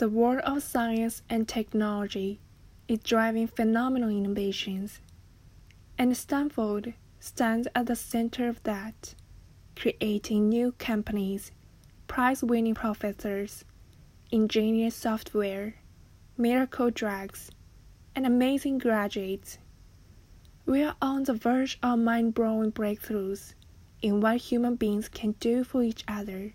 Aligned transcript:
The 0.00 0.08
world 0.08 0.40
of 0.44 0.62
science 0.62 1.20
and 1.28 1.46
technology 1.46 2.40
is 2.88 3.00
driving 3.00 3.46
phenomenal 3.46 4.08
innovations, 4.08 4.98
and 5.98 6.16
Stanford 6.16 6.94
stands 7.18 7.68
at 7.74 7.84
the 7.84 7.94
center 7.94 8.48
of 8.48 8.62
that, 8.62 9.14
creating 9.76 10.48
new 10.48 10.72
companies, 10.72 11.52
prize 12.06 12.42
winning 12.42 12.74
professors, 12.74 13.66
ingenious 14.30 14.94
software, 14.94 15.74
miracle 16.38 16.90
drugs, 16.90 17.50
and 18.16 18.24
amazing 18.24 18.78
graduates. 18.78 19.58
We 20.64 20.82
are 20.82 20.96
on 21.02 21.24
the 21.24 21.34
verge 21.34 21.78
of 21.82 21.98
mind 21.98 22.32
blowing 22.32 22.72
breakthroughs 22.72 23.52
in 24.00 24.22
what 24.22 24.38
human 24.38 24.76
beings 24.76 25.10
can 25.10 25.32
do 25.32 25.62
for 25.62 25.82
each 25.82 26.04
other. 26.08 26.54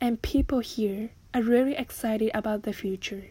And 0.00 0.22
people 0.22 0.60
here 0.60 1.10
are 1.36 1.42
really 1.42 1.76
excited 1.76 2.30
about 2.32 2.62
the 2.62 2.72
future. 2.72 3.24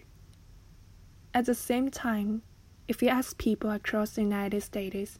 At 1.34 1.48
the 1.48 1.55
same 1.55 1.89
time, 1.89 2.43
if 2.88 3.02
you 3.02 3.09
ask 3.09 3.35
people 3.35 3.71
across 3.71 4.11
the 4.11 4.21
United 4.21 4.61
States, 4.61 5.17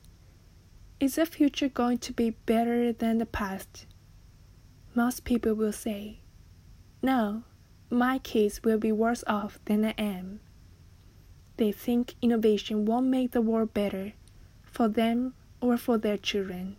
is 1.00 1.16
the 1.16 1.26
future 1.26 1.68
going 1.68 1.98
to 1.98 2.14
be 2.14 2.38
better 2.46 2.94
than 2.94 3.18
the 3.18 3.26
past? 3.26 3.88
Most 4.94 5.24
people 5.24 5.56
will 5.56 5.72
say, 5.72 6.20
no, 7.02 7.44
my 7.90 8.20
kids 8.20 8.62
will 8.64 8.78
be 8.78 8.92
worse 8.92 9.24
off 9.26 9.58
than 9.66 9.84
I 9.84 9.96
am. 9.98 10.40
They 11.58 11.72
think 11.72 12.14
innovation 12.22 12.86
won't 12.86 13.08
make 13.08 13.32
the 13.32 13.42
world 13.42 13.74
better 13.74 14.14
for 14.62 14.88
them 14.88 15.34
or 15.60 15.76
for 15.78 15.98
their 15.98 16.18
children. 16.18 16.76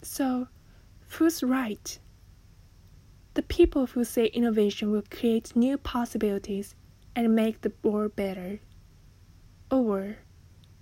So, 0.00 0.48
who's 1.10 1.42
right? 1.42 1.98
The 3.34 3.42
people 3.42 3.86
who 3.86 4.04
say 4.04 4.26
innovation 4.26 4.90
will 4.90 5.04
create 5.08 5.54
new 5.54 5.78
possibilities 5.78 6.74
and 7.14 7.34
make 7.34 7.60
the 7.60 7.72
world 7.82 8.16
better. 8.16 8.60
Or 9.70 10.16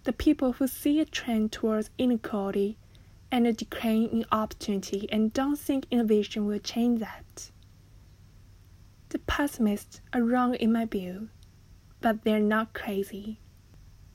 the 0.04 0.12
people 0.12 0.52
who 0.52 0.66
see 0.66 1.00
a 1.00 1.04
trend 1.04 1.52
towards 1.52 1.90
inequality 1.98 2.78
and 3.30 3.46
a 3.46 3.52
decline 3.52 4.06
in 4.06 4.24
opportunity 4.32 5.06
and 5.12 5.32
don't 5.32 5.58
think 5.58 5.86
innovation 5.90 6.46
will 6.46 6.58
change 6.58 7.00
that. 7.00 7.50
The 9.10 9.18
pessimists 9.18 10.00
are 10.12 10.22
wrong 10.22 10.54
in 10.54 10.72
my 10.72 10.86
view, 10.86 11.28
but 12.00 12.24
they're 12.24 12.40
not 12.40 12.72
crazy. 12.72 13.40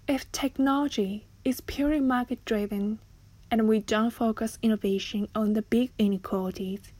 If 0.07 0.31
technology 0.31 1.27
is 1.45 1.61
purely 1.61 1.99
market 1.99 2.43
driven 2.45 2.99
and 3.51 3.67
we 3.67 3.79
don't 3.79 4.09
focus 4.09 4.57
innovation 4.61 5.27
on 5.35 5.53
the 5.53 5.61
big 5.61 5.91
inequalities, 5.99 6.91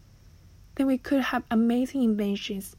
then 0.75 0.87
we 0.87 0.97
could 0.97 1.21
have 1.21 1.43
amazing 1.51 2.03
inventions 2.03 2.75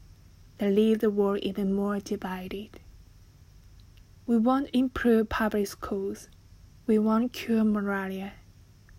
that 0.57 0.71
leave 0.71 0.99
the 0.99 1.09
world 1.09 1.39
even 1.39 1.73
more 1.73 1.99
divided. 1.99 2.79
We 4.25 4.37
want 4.37 4.69
improve 4.73 5.29
public 5.29 5.67
schools. 5.67 6.29
We 6.87 6.97
want 6.99 7.33
cure 7.33 7.63
malaria. 7.63 8.33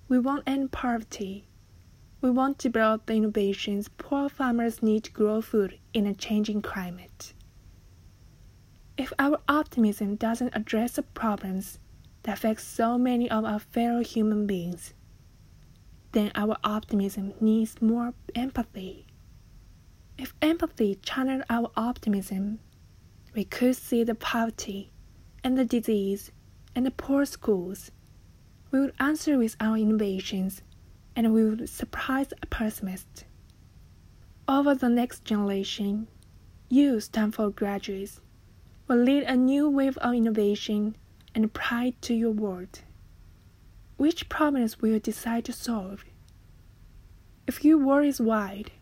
We 0.08 0.18
want 0.18 0.44
end 0.46 0.72
poverty. 0.72 1.48
We 2.20 2.30
want 2.30 2.58
to 2.60 2.68
develop 2.68 3.06
the 3.06 3.14
innovations 3.14 3.88
poor 3.98 4.28
farmers 4.28 4.82
need 4.82 5.04
to 5.04 5.12
grow 5.12 5.40
food 5.40 5.78
in 5.92 6.06
a 6.06 6.14
changing 6.14 6.62
climate. 6.62 7.34
If 8.96 9.12
our 9.18 9.40
optimism 9.48 10.16
doesn't 10.16 10.56
address 10.56 10.92
the 10.92 11.02
problems 11.02 11.78
that 12.22 12.38
affect 12.38 12.62
so 12.62 12.96
many 12.96 13.30
of 13.30 13.44
our 13.44 13.58
fellow 13.58 14.02
human 14.02 14.46
beings, 14.46 14.94
then 16.16 16.32
our 16.34 16.56
optimism 16.64 17.34
needs 17.42 17.82
more 17.82 18.14
empathy. 18.34 19.04
If 20.16 20.32
empathy 20.40 20.94
channeled 21.02 21.42
our 21.50 21.70
optimism, 21.76 22.58
we 23.34 23.44
could 23.44 23.76
see 23.76 24.02
the 24.02 24.14
poverty 24.14 24.92
and 25.44 25.58
the 25.58 25.64
disease 25.66 26.32
and 26.74 26.86
the 26.86 26.90
poor 26.90 27.26
schools. 27.26 27.90
We 28.70 28.80
would 28.80 28.94
answer 28.98 29.36
with 29.36 29.56
our 29.60 29.76
innovations 29.76 30.62
and 31.14 31.34
we 31.34 31.44
would 31.44 31.68
surprise 31.68 32.32
a 32.42 32.46
pessimist. 32.46 33.26
Over 34.48 34.74
the 34.74 34.88
next 34.88 35.22
generation, 35.22 36.08
you 36.70 36.98
Stanford 36.98 37.56
graduates 37.56 38.22
will 38.88 39.02
lead 39.04 39.24
a 39.24 39.36
new 39.36 39.68
wave 39.68 39.98
of 39.98 40.14
innovation 40.14 40.96
and 41.34 41.52
pride 41.52 42.00
to 42.00 42.14
your 42.14 42.30
world. 42.30 42.80
Which 43.96 44.28
problems 44.28 44.80
will 44.80 44.90
you 44.90 45.00
decide 45.00 45.44
to 45.46 45.52
solve? 45.52 46.04
If 47.46 47.64
your 47.64 47.78
world 47.78 48.06
is 48.06 48.20
wide, 48.20 48.72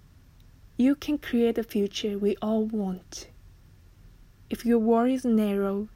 you 0.76 0.96
can 0.96 1.18
create 1.18 1.54
the 1.54 1.62
future 1.62 2.18
we 2.18 2.36
all 2.42 2.64
want. 2.64 3.28
If 4.50 4.66
your 4.66 4.78
world 4.78 5.10
is 5.10 5.24
narrow, 5.24 5.88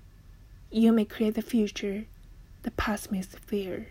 you 0.70 0.92
may 0.92 1.04
create 1.04 1.34
the 1.34 1.42
future 1.42 2.06
the 2.62 2.70
past 2.72 3.08
pessimists 3.08 3.36
fear. 3.44 3.88